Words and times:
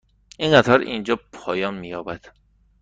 این 0.37 0.57
قطار 0.57 0.79
اینجا 0.79 1.19
پایان 1.33 1.73
می 1.79 1.87
یابد. 1.87 2.25